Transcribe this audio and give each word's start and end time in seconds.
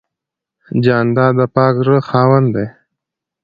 جانداد 0.83 1.33
د 1.39 1.41
پاک 1.55 1.73
زړه 1.85 1.99
خاوند 2.09 2.47
دی. 2.55 2.67